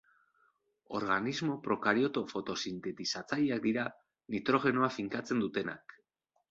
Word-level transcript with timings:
Organismo 0.99 1.57
prokarioto 1.67 2.25
fotosintetizatzaileak 2.33 3.63
dira, 3.69 3.85
nitrogenoa 4.37 4.93
finkatzen 5.01 5.47
dutenak. 5.47 6.01